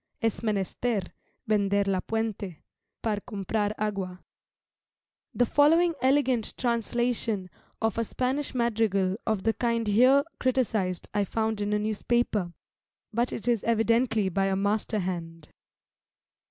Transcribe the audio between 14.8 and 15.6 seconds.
hand.